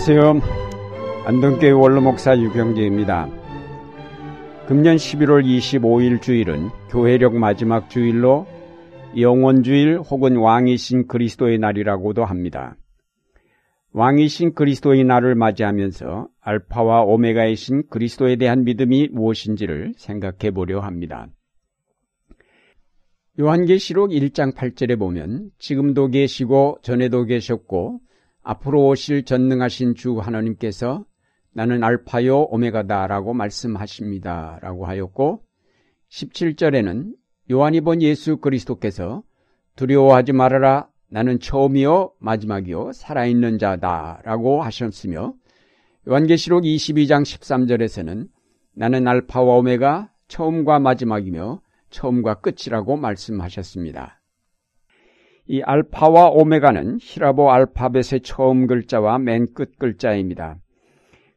[0.00, 0.40] 안녕하세요.
[1.26, 3.28] 안동교회 원로목사 유경재입니다.
[4.68, 8.46] 금년 11월 25일 주일은 교회력 마지막 주일로
[9.18, 12.76] 영원주일 혹은 왕이신 그리스도의 날이라고도 합니다.
[13.92, 21.26] 왕이신 그리스도의 날을 맞이하면서 알파와 오메가이신 그리스도에 대한 믿음이 무엇인지를 생각해 보려 합니다.
[23.40, 27.98] 요한계시록 1장 8절에 보면 지금도 계시고 전에도 계셨고
[28.48, 31.04] 앞으로 오실 전능하신 주 하나님께서
[31.52, 34.58] 나는 알파요 오메가다라고 말씀하십니다.
[34.62, 35.42] 라고 하였고
[36.08, 37.14] 17절에는
[37.50, 39.22] 요한이 본 예수 그리스도께서
[39.76, 45.34] 두려워하지 말아라 나는 처음이요 마지막이요 살아있는 자다라고 하셨으며
[46.08, 48.28] 요한계시록 22장 13절에서는
[48.72, 54.17] 나는 알파와 오메가 처음과 마지막이며 처음과 끝이라고 말씀하셨습니다.
[55.48, 60.56] 이 알파와 오메가는 히라보 알파벳의 처음 글자와 맨 끝 글자입니다.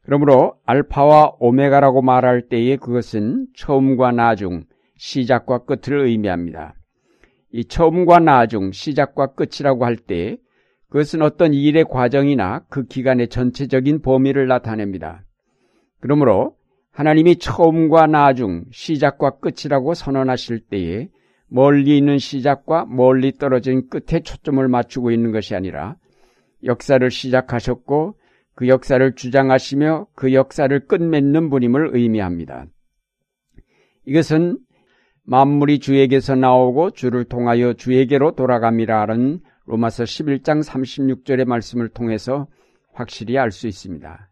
[0.02, 4.64] 그러므로 알파와 오메가라고 말할 때에 그것은 처음과 나중,
[4.96, 6.74] 시작과 끝을 의미합니다.
[7.52, 10.36] 이 처음과 나중, 시작과 끝이라고 할 때
[10.90, 15.24] 그것은 어떤 일의 과정이나 그 기간의 전체적인 범위를 나타냅니다.
[16.00, 16.56] 그러므로
[16.90, 21.08] 하나님이 처음과 나중, 시작과 끝이라고 선언하실 때에
[21.52, 25.96] 멀리 있는 시작과 멀리 떨어진 끝에 초점을 맞추고 있는 것이 아니라
[26.64, 28.16] 역사를 시작하셨고
[28.54, 32.64] 그 역사를 주장하시며 그 역사를 끝맺는 분임을 의미합니다.
[34.06, 34.58] 이것은
[35.24, 42.46] 만물이 주에게서 나오고 주를 통하여 주에게로 돌아갑니다라는 로마서 11장 36절의 말씀을 통해서
[42.94, 44.30] 확실히 알 수 있습니다.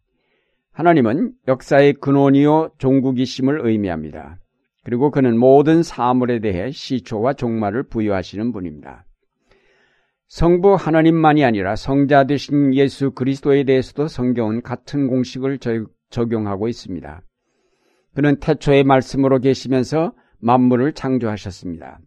[0.72, 4.38] 하나님은 역사의 근원이요 종국이심을 의미합니다.
[4.82, 9.04] 그리고 그는 모든 사물에 대해 시초와 종말을 부여하시는 분입니다.
[10.28, 15.58] 성부 하나님만이 아니라 성자 되신 예수 그리스도에 대해서도 성경은 같은 공식을
[16.10, 17.22] 적용하고 있습니다.
[18.14, 22.00] 그는 태초의 말씀으로 계시면서 만물을 창조하셨습니다.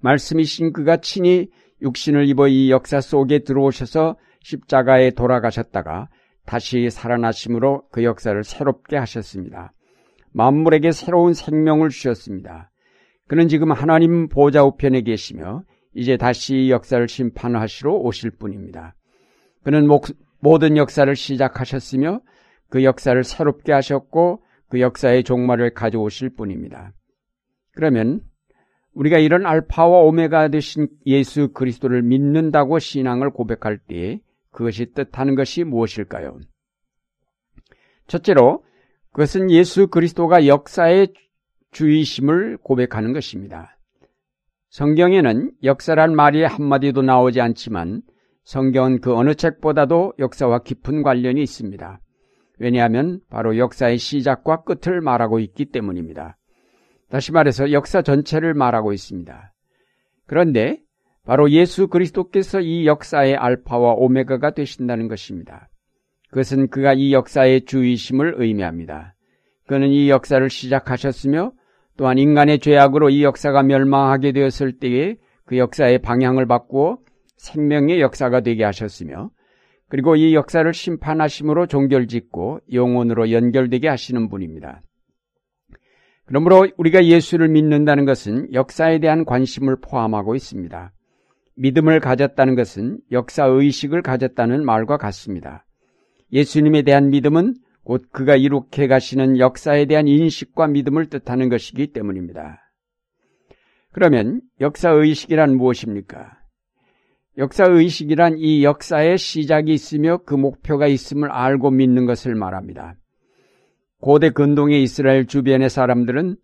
[0.00, 1.48] 말씀이신 그가 친히
[1.82, 6.08] 육신을 입어 이 역사 속에 들어오셔서 십자가에 돌아가셨다가
[6.44, 9.72] 다시 살아나심으로 그 역사를 새롭게 하셨습니다.
[10.34, 12.70] 만물에게 새로운 생명을 주셨습니다.
[13.26, 15.62] 그는 지금 하나님 보좌 우편에 계시며
[15.94, 18.94] 이제 다시 역사를 심판하시러 오실 분입니다.
[19.62, 19.88] 그는
[20.40, 22.20] 모든 역사를 시작하셨으며
[22.68, 26.92] 그 역사를 새롭게 하셨고 그 역사의 종말을 가져오실 분입니다.
[27.72, 28.20] 그러면
[28.92, 34.20] 우리가 이런 알파와 오메가 되신 예수 그리스도를 믿는다고 신앙을 고백할 때
[34.50, 36.38] 그것이 뜻하는 것이 무엇일까요?
[38.06, 38.64] 첫째로
[39.14, 41.14] 그것은 예수 그리스도가 역사의
[41.70, 43.78] 주의심을 고백하는 것입니다.
[44.70, 48.02] 성경에는 역사란 말이 한마디도 나오지 않지만
[48.42, 52.00] 성경은 그 어느 책보다도 역사와 깊은 관련이 있습니다.
[52.58, 56.36] 왜냐하면 바로 역사의 시작과 끝을 말하고 있기 때문입니다.
[57.08, 59.52] 다시 말해서 역사 전체를 말하고 있습니다.
[60.26, 60.80] 그런데
[61.24, 65.68] 바로 예수 그리스도께서 이 역사의 알파와 오메가가 되신다는 것입니다.
[66.34, 69.14] 그것은 그가 이 역사의 주의심을 의미합니다.
[69.68, 71.52] 그는 이 역사를 시작하셨으며
[71.96, 75.14] 또한 인간의 죄악으로 이 역사가 멸망하게 되었을 때에
[75.46, 76.98] 그 역사의 방향을 바꾸어
[77.36, 79.30] 생명의 역사가 되게 하셨으며
[79.88, 84.82] 그리고 이 역사를 심판하심으로 종결짓고 영혼으로 연결되게 하시는 분입니다.
[86.26, 90.92] 그러므로 우리가 예수를 믿는다는 것은 역사에 대한 관심을 포함하고 있습니다.
[91.54, 95.64] 믿음을 가졌다는 것은 역사 의식을 가졌다는 말과 같습니다.
[96.34, 102.60] 예수님에 대한 믿음은 곧 그가 이룩해 가시는 역사에 대한 인식과 믿음을 뜻하는 것이기 때문입니다.
[103.92, 106.38] 그러면 역사의식이란 무엇입니까?
[107.38, 112.96] 역사의식이란 이 역사의 시작이 있으며 그 목표가 있음을 알고 믿는 것을 말합니다.
[114.00, 116.36] 고대 근동의 이스라엘 주변의 사람들은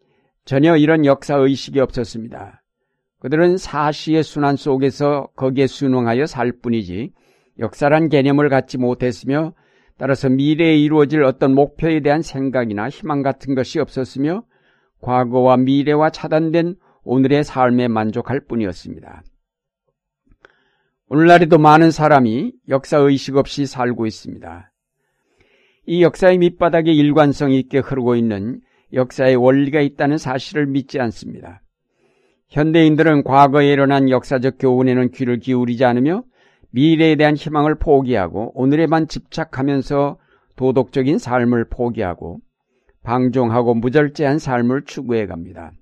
[0.45, 2.63] 전혀 이런 역사의식이 없었습니다.
[3.21, 7.13] 그들은 사시의 순환 속에서 거기에 순응하여 살 뿐이지
[7.59, 9.53] 역사란 개념을 갖지 못했으며
[10.01, 14.45] 따라서 미래에 이루어질 어떤 목표에 대한 생각이나 희망 같은 것이 없었으며
[15.03, 19.23] 과거와 미래와 차단된 오늘의 삶에 만족할 뿐이었습니다.
[21.09, 24.73] 오늘날에도 많은 사람이 역사 의식 없이 살고 있습니다.
[25.85, 28.63] 이 역사의 밑바닥에 일관성 있게 흐르고 있는
[28.95, 31.61] 역사의 원리가 있다는 사실을 믿지 않습니다.
[32.49, 36.23] 현대인들은 과거에 일어난 역사적 교훈에는 귀를 기울이지 않으며
[36.73, 40.19] 미래에 대한 희망을 포기하고 오늘에만 집착하면서
[40.57, 42.41] 도덕적인 삶을 포기하고
[43.03, 45.73] 방종하고 무절제한 삶을 추구해 갑니다.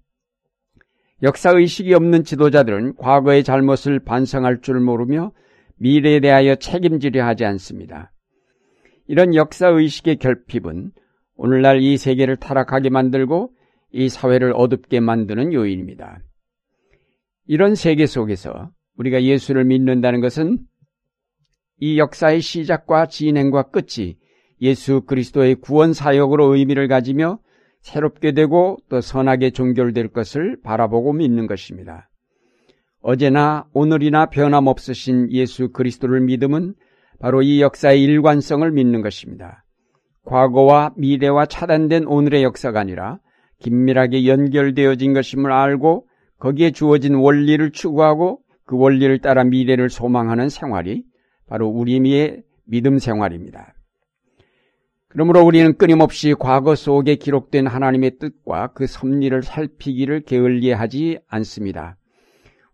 [1.22, 5.32] 역사의식이 없는 지도자들은 과거의 잘못을 반성할 줄 모르며
[5.76, 8.12] 미래에 대하여 책임지려 하지 않습니다.
[9.08, 10.92] 이런 역사의식의 결핍은
[11.34, 13.52] 오늘날 이 세계를 타락하게 만들고
[13.90, 16.20] 이 사회를 어둡게 만드는 요인입니다.
[17.46, 20.58] 이런 세계 속에서 우리가 예수를 믿는다는 것은
[21.80, 24.16] 이 역사의 시작과 진행과 끝이
[24.60, 27.38] 예수 그리스도의 구원 사역으로 의미를 가지며
[27.80, 32.08] 새롭게 되고 또 선하게 종결될 것을 바라보고 믿는 것입니다.
[33.00, 36.74] 어제나 오늘이나 변함없으신 예수 그리스도를 믿음은
[37.20, 39.64] 바로 이 역사의 일관성을 믿는 것입니다.
[40.24, 43.18] 과거와 미래와 차단된 오늘의 역사가 아니라
[43.60, 46.06] 긴밀하게 연결되어진 것임을 알고
[46.38, 51.04] 거기에 주어진 원리를 추구하고 그 원리를 따라 미래를 소망하는 생활이
[51.48, 53.74] 바로 우리의 믿음 생활입니다.
[55.08, 61.96] 그러므로 우리는 끊임없이 과거 속에 기록된 하나님의 뜻과 그 섭리를 살피기를 게을리하지 않습니다.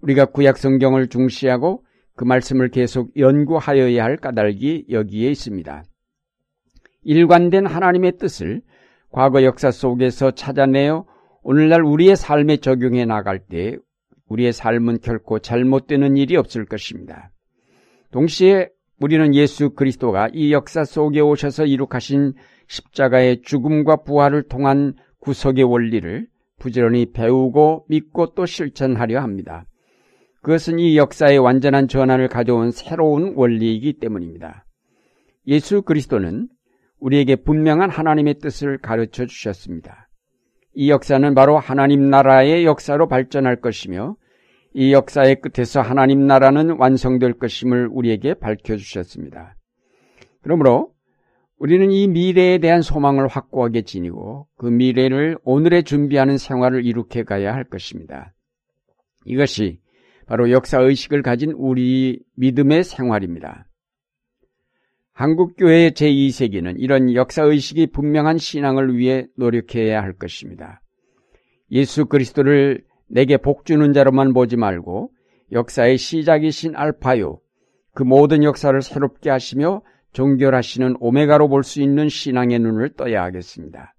[0.01, 1.85] 우리가 구약 성경을 중시하고
[2.17, 5.85] 그 말씀을 계속 연구하여야 할 까닭이 여기에 있습니다.
[7.03, 8.63] 일관된 하나님의 뜻을
[9.11, 11.07] 과거 역사 속에서 찾아내어
[11.43, 13.77] 오늘날 우리의 삶에 적용해 나갈 때
[14.29, 17.31] 우리의 삶은 결코 잘못되는 일이 없을 것입니다.
[18.15, 18.69] 동시에
[19.01, 22.35] 우리는 예수 그리스도가 이 역사 속에 오셔서 이룩하신
[22.69, 26.29] 십자가의 죽음과 부활을 통한 구속의 원리를
[26.61, 29.67] 부지런히 배우고 믿고 또 실천하려 합니다.
[30.43, 34.65] 그것은 이 역사의 완전한 전환을 가져온 새로운 원리이기 때문입니다.
[35.49, 36.49] 예수 그리스도는
[37.01, 40.09] 우리에게 분명한 하나님의 뜻을 가르쳐 주셨습니다.
[40.73, 44.15] 이 역사는 바로 하나님 나라의 역사로 발전할 것이며
[44.75, 49.57] 이 역사의 끝에서 하나님 나라는 완성될 것임을 우리에게 밝혀주셨습니다.
[50.43, 50.93] 그러므로
[51.59, 57.63] 우리는 이 미래에 대한 소망을 확고하게 지니고 그 미래를 오늘에 준비하는 생활을 이룩해 가야 할
[57.63, 58.35] 것입니다.
[59.25, 59.79] 이것이
[60.27, 63.69] 바로 역사의식을 가진 우리 믿음의 생활입니다.
[65.13, 70.83] 한국교회의 제2세기는 이런 역사의식이 분명한 신앙을 위해 노력해야 할 것입니다.
[71.71, 72.83] 예수 그리스도를
[73.15, 75.13] 내게 복 주는 자로만 보지 말고
[75.53, 77.39] 역사의 시작이신 알파요,
[77.95, 79.83] 그 모든 역사를 새롭게 하시며
[80.15, 83.95] 종결하시는 오메가로 볼 수 있는 신앙의 눈을 떠야 하겠습니다.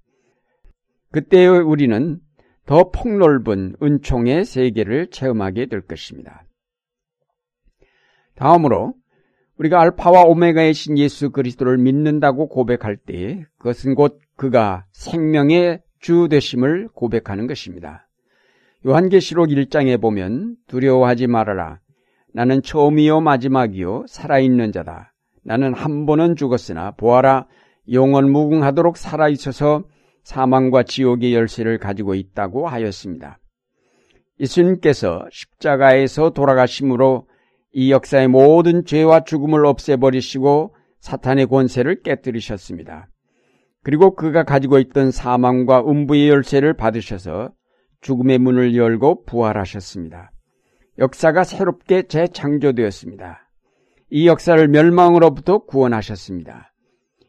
[1.12, 2.20] 그때 우리는
[2.66, 6.44] 더 폭넓은 은총의 세계를 체험하게 될 것입니다.
[8.36, 8.96] 다음으로
[9.58, 16.90] 우리가 알파와 오메가의 신 예수 그리스도를 믿는다고 고백할 때 그것은 곧 그가 생명의 주 되심을
[16.94, 18.05] 고백하는 것입니다.
[18.86, 21.80] 요한계시록 1장에 보면 두려워하지 말아라.
[22.34, 25.14] 나는 처음이요 마지막이요 살아있는 자다.
[25.44, 27.48] 나는 한 번은 죽었으나 보아라
[27.92, 29.86] 영원 무궁하도록 살아있어서
[30.24, 33.40] 사망과 지옥의 열쇠를 가지고 있다고 하였습니다.
[34.40, 37.28] 예수님께서 십자가에서 돌아가심으로
[37.72, 43.08] 이 역사의 모든 죄와 죽음을 없애버리시고 사탄의 권세를 깨뜨리셨습니다.
[43.84, 47.52] 그리고 그가 가지고 있던 사망과 음부의 열쇠를 받으셔서
[48.06, 50.32] 죽음의 문을 열고 부활하셨습니다.
[51.00, 53.50] 역사가 새롭게 재창조되었습니다.
[54.12, 56.72] 이 역사를 멸망으로부터 구원하셨습니다.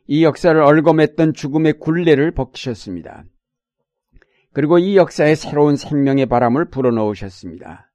[0.06, 3.24] 이 역사를 얼검했던 죽음의 굴레를 벗기셨습니다.
[4.52, 7.90] 그리고 이 역사에 새로운 생명의 바람을 불어넣으셨습니다.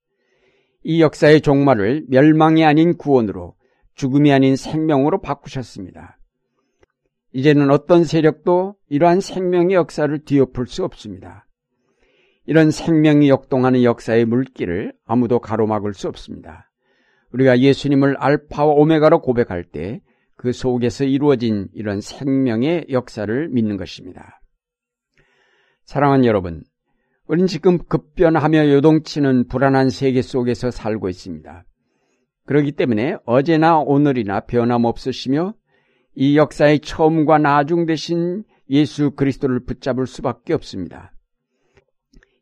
[0.84, 3.54] 이 역사의 종말을 멸망이 아닌 구원으로
[3.94, 6.18] 죽음이 아닌 생명으로 바꾸셨습니다.
[7.34, 11.46] 이제는 어떤 세력도 이러한 생명의 역사를 뒤엎을 수 없습니다.
[12.46, 16.72] 이런 생명이 역동하는 역사의 물길을 아무도 가로막을 수 없습니다.
[17.34, 20.02] 우리가 예수님을 알파와 오메가로 고백할 때
[20.42, 24.42] 그 속에서 이루어진 이런 생명의 역사를 믿는 것입니다.
[25.86, 26.64] 사랑하는 여러분,
[27.28, 31.64] 우리는 지금 급변하며 요동치는 불안한 세계 속에서 살고 있습니다.
[32.48, 35.54] 그렇기 때문에 어제나 오늘이나 변함없으시며
[36.16, 41.14] 이 역사의 처음과 나중 되신 예수 그리스도를 붙잡을 수밖에 없습니다.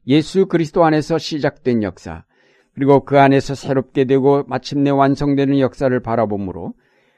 [0.08, 2.24] 예수 그리스도 안에서 시작된 역사,
[2.74, 6.74] 그리고 그 안에서 새롭게 되고 마침내 완성되는 역사를 바라보므로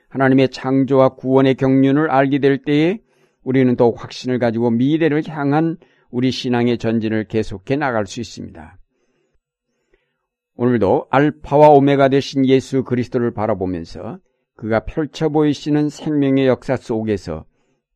[0.09, 2.99] 하나님의 창조와 구원의 경륜을 알게 될 때에
[3.43, 5.77] 우리는 더욱 확신을 가지고 미래를 향한
[6.09, 8.77] 우리 신앙의 전진을 계속해 나갈 수 있습니다.
[10.55, 14.19] 오늘도 알파와 오메가 되신 예수 그리스도를 바라보면서
[14.55, 17.45] 그가 펼쳐 보이시는 생명의 역사 속에서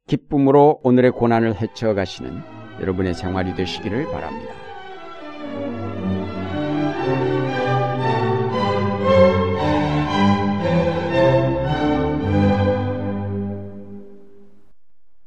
[0.08, 2.42] 기쁨으로 오늘의 고난을 헤쳐가시는
[2.82, 4.64] 여러분의 생활이 되시기를 바랍니다.